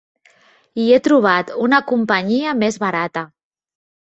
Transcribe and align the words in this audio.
I 0.83 0.85
he 0.95 0.99
trobat 1.07 1.53
una 1.65 1.81
companyia 1.91 2.57
més 2.63 2.81
barata. 2.87 3.27